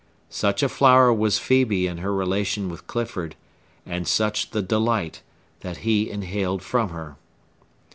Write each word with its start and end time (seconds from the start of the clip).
Such 0.31 0.63
a 0.63 0.67
flower 0.67 1.13
was 1.13 1.37
Phœbe 1.37 1.83
in 1.85 1.99
her 1.99 2.11
relation 2.11 2.69
with 2.69 2.87
Clifford, 2.87 3.35
and 3.85 4.07
such 4.07 4.49
the 4.49 4.63
delight 4.63 5.21
that 5.59 5.77
he 5.85 6.09
inhaled 6.09 6.63
from 6.63 6.89
her. 6.89 7.17